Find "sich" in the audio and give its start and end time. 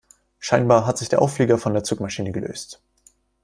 0.97-1.09